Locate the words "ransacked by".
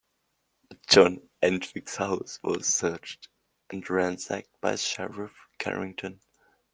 3.87-4.73